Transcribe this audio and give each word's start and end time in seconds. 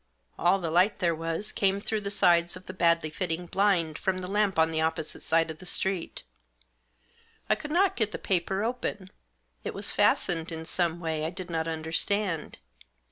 All 0.39 0.57
the 0.57 0.71
light 0.71 0.97
there 0.97 1.13
was 1.13 1.51
came 1.51 1.79
through 1.79 2.01
the 2.01 2.09
sides 2.09 2.55
of 2.57 2.65
the 2.65 2.73
badly 2.73 3.11
fitting 3.11 3.45
blind 3.45 3.99
from 3.99 4.17
the 4.17 4.27
lamp 4.27 4.57
on 4.57 4.71
the 4.71 4.81
opposite 4.81 5.21
side 5.21 5.51
of 5.51 5.59
the 5.59 5.65
street 5.67 6.23
I 7.47 7.53
could 7.53 7.69
not 7.69 7.95
get 7.95 8.11
the 8.11 8.17
paper 8.17 8.63
open. 8.63 9.11
It 9.63 9.75
was 9.75 9.91
fastened 9.91 10.51
in 10.51 10.65
some 10.65 10.99
way 10.99 11.23
I 11.23 11.29
did 11.29 11.51
not 11.51 11.67
under 11.67 11.91
stand. 11.91 12.57